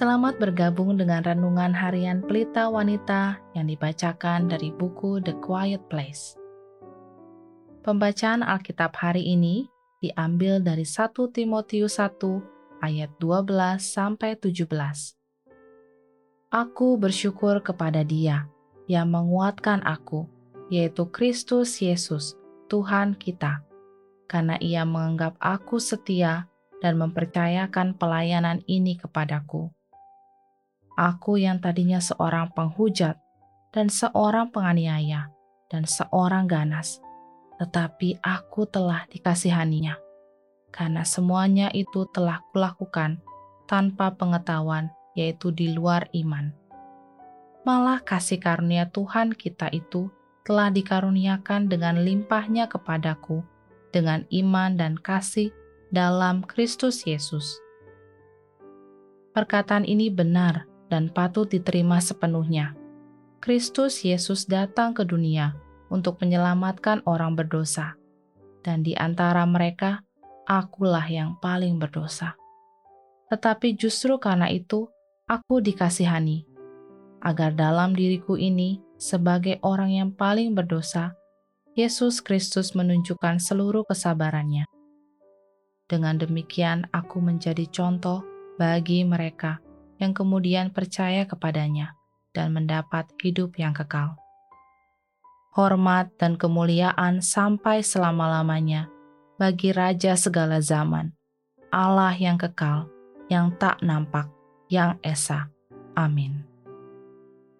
[0.00, 6.40] Selamat bergabung dengan renungan harian Pelita Wanita yang dibacakan dari buku The Quiet Place.
[7.84, 9.68] Pembacaan Alkitab hari ini
[10.00, 12.16] diambil dari 1 Timotius 1
[12.80, 14.72] ayat 12 sampai 17.
[16.48, 18.48] Aku bersyukur kepada Dia
[18.88, 20.24] yang menguatkan aku,
[20.72, 22.40] yaitu Kristus Yesus,
[22.72, 23.68] Tuhan kita,
[24.24, 26.48] karena Ia menganggap aku setia
[26.80, 29.68] dan mempercayakan pelayanan ini kepadaku
[31.00, 33.16] Aku yang tadinya seorang penghujat
[33.72, 35.32] dan seorang penganiaya
[35.72, 37.00] dan seorang ganas,
[37.56, 39.96] tetapi aku telah dikasihaninya.
[40.68, 43.16] Karena semuanya itu telah kulakukan
[43.64, 46.52] tanpa pengetahuan, yaitu di luar iman.
[47.64, 50.12] Malah kasih karunia Tuhan kita itu
[50.44, 53.40] telah dikaruniakan dengan limpahnya kepadaku
[53.88, 55.48] dengan iman dan kasih
[55.88, 57.56] dalam Kristus Yesus.
[59.32, 62.74] Perkataan ini benar dan patut diterima sepenuhnya.
[63.40, 65.56] Kristus Yesus datang ke dunia
[65.88, 67.96] untuk menyelamatkan orang berdosa,
[68.60, 70.04] dan di antara mereka,
[70.44, 72.36] akulah yang paling berdosa.
[73.32, 74.90] Tetapi justru karena itu,
[75.24, 76.44] aku dikasihani,
[77.24, 81.16] agar dalam diriku ini, sebagai orang yang paling berdosa,
[81.72, 84.68] Yesus Kristus menunjukkan seluruh kesabarannya.
[85.88, 88.20] Dengan demikian, aku menjadi contoh
[88.60, 89.62] bagi mereka
[90.00, 91.94] yang kemudian percaya kepadanya
[92.32, 94.16] dan mendapat hidup yang kekal.
[95.52, 98.88] Hormat dan kemuliaan sampai selama-lamanya
[99.36, 101.12] bagi Raja segala zaman,
[101.68, 102.88] Allah yang kekal,
[103.28, 104.26] yang tak nampak,
[104.72, 105.52] yang esa.
[105.92, 106.46] Amin.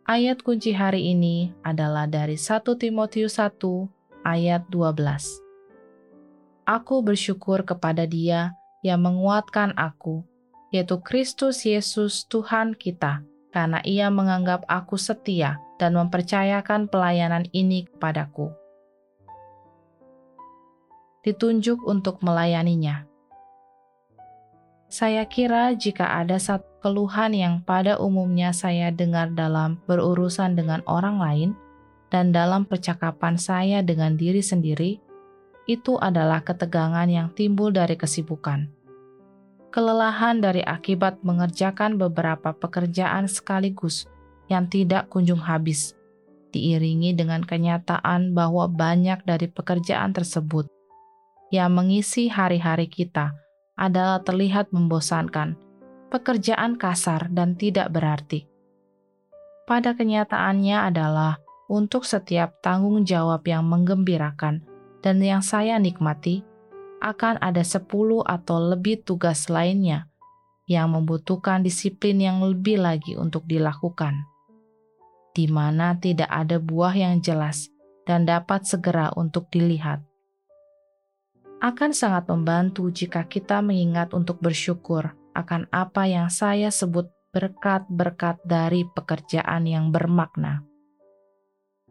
[0.06, 3.60] Ayat kunci hari ini adalah dari 1 Timotius 1
[4.26, 4.96] ayat 12.
[6.66, 10.22] Aku bersyukur kepada Dia yang menguatkan aku
[10.70, 18.54] yaitu Kristus Yesus Tuhan kita, karena ia menganggap aku setia dan mempercayakan pelayanan ini kepadaku.
[21.26, 23.04] Ditunjuk untuk melayaninya.
[24.90, 31.20] Saya kira jika ada satu keluhan yang pada umumnya saya dengar dalam berurusan dengan orang
[31.20, 31.50] lain
[32.08, 34.98] dan dalam percakapan saya dengan diri sendiri,
[35.68, 38.79] itu adalah ketegangan yang timbul dari kesibukan
[39.70, 44.10] kelelahan dari akibat mengerjakan beberapa pekerjaan sekaligus
[44.50, 45.94] yang tidak kunjung habis,
[46.50, 50.66] diiringi dengan kenyataan bahwa banyak dari pekerjaan tersebut
[51.54, 53.34] yang mengisi hari-hari kita
[53.78, 55.54] adalah terlihat membosankan,
[56.10, 58.46] pekerjaan kasar dan tidak berarti.
[59.70, 61.38] Pada kenyataannya adalah
[61.70, 64.66] untuk setiap tanggung jawab yang menggembirakan
[64.98, 66.42] dan yang saya nikmati,
[67.00, 67.88] akan ada 10
[68.28, 70.06] atau lebih tugas lainnya
[70.70, 74.14] yang membutuhkan disiplin yang lebih lagi untuk dilakukan,
[75.34, 77.72] di mana tidak ada buah yang jelas
[78.06, 80.04] dan dapat segera untuk dilihat.
[81.60, 88.86] Akan sangat membantu jika kita mengingat untuk bersyukur akan apa yang saya sebut berkat-berkat dari
[88.86, 90.64] pekerjaan yang bermakna.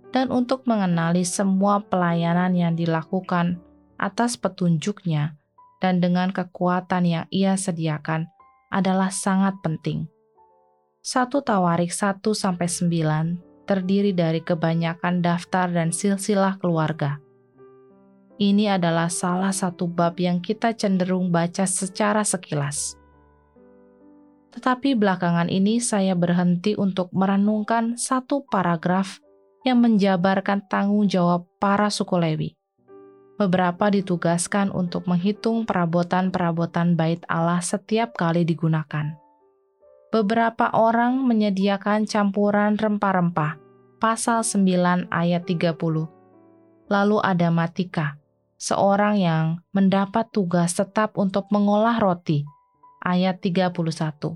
[0.09, 3.61] Dan untuk mengenali semua pelayanan yang dilakukan
[3.99, 5.35] atas petunjuknya
[5.83, 8.31] dan dengan kekuatan yang ia sediakan
[8.71, 10.07] adalah sangat penting.
[10.99, 17.21] Satu Tawarik 1 sampai 9 terdiri dari kebanyakan daftar dan silsilah keluarga.
[18.39, 22.95] Ini adalah salah satu bab yang kita cenderung baca secara sekilas.
[24.49, 29.21] Tetapi belakangan ini saya berhenti untuk merenungkan satu paragraf
[29.67, 32.58] yang menjabarkan tanggung jawab para suku Lewi
[33.39, 39.15] beberapa ditugaskan untuk menghitung perabotan-perabotan bait Allah setiap kali digunakan.
[40.11, 43.55] Beberapa orang menyediakan campuran rempah-rempah,
[44.03, 45.71] pasal 9 ayat 30.
[46.91, 48.19] Lalu ada Matika,
[48.59, 52.43] seorang yang mendapat tugas tetap untuk mengolah roti,
[52.99, 54.35] ayat 31.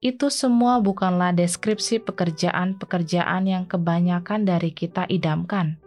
[0.00, 5.84] Itu semua bukanlah deskripsi pekerjaan-pekerjaan yang kebanyakan dari kita idamkan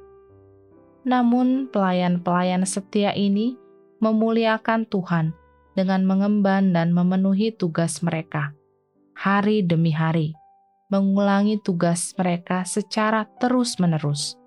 [1.07, 3.55] namun, pelayan-pelayan setia ini
[3.99, 5.35] memuliakan Tuhan
[5.75, 8.51] dengan mengemban dan memenuhi tugas mereka
[9.19, 10.31] hari demi hari,
[10.87, 14.39] mengulangi tugas mereka secara terus-menerus.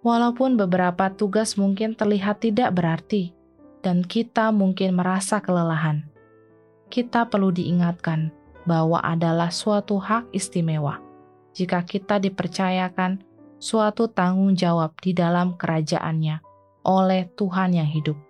[0.00, 3.36] Walaupun beberapa tugas mungkin terlihat tidak berarti,
[3.84, 6.08] dan kita mungkin merasa kelelahan,
[6.88, 8.32] kita perlu diingatkan
[8.64, 11.04] bahwa adalah suatu hak istimewa
[11.52, 13.20] jika kita dipercayakan
[13.64, 16.44] suatu tanggung jawab di dalam kerajaannya
[16.84, 18.20] oleh Tuhan yang hidup.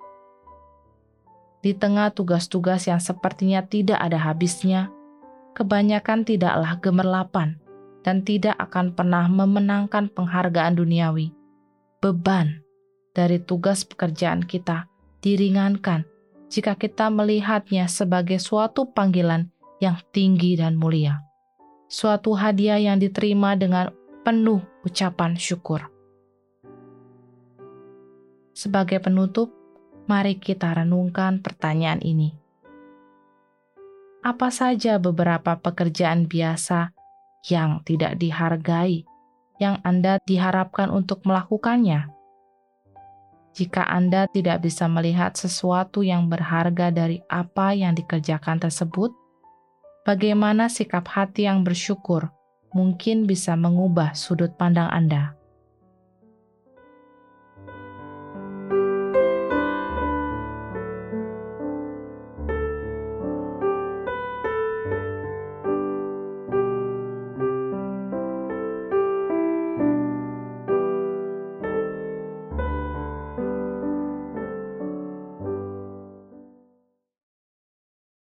[1.58, 4.94] Di tengah tugas-tugas yang sepertinya tidak ada habisnya,
[5.58, 7.58] kebanyakan tidaklah gemerlapan
[8.06, 11.34] dan tidak akan pernah memenangkan penghargaan duniawi.
[11.98, 12.62] Beban
[13.10, 14.86] dari tugas pekerjaan kita
[15.18, 16.06] diringankan
[16.46, 19.50] jika kita melihatnya sebagai suatu panggilan
[19.82, 21.26] yang tinggi dan mulia.
[21.90, 23.90] Suatu hadiah yang diterima dengan
[24.24, 25.86] penuh ucapan syukur.
[28.56, 29.52] Sebagai penutup,
[30.08, 32.44] mari kita renungkan pertanyaan ini
[34.24, 36.96] apa saja beberapa pekerjaan biasa
[37.52, 39.04] yang tidak dihargai,
[39.60, 42.08] yang Anda diharapkan untuk melakukannya.
[43.52, 49.12] Jika Anda tidak bisa melihat sesuatu yang berharga dari apa yang dikerjakan tersebut,
[50.08, 52.32] bagaimana sikap hati yang bersyukur
[52.74, 55.38] mungkin bisa mengubah sudut pandang Anda.